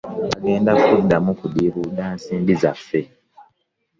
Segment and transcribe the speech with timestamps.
[0.29, 3.01] Bagenda kuddamu kudiibuuda nsimbi zaffe.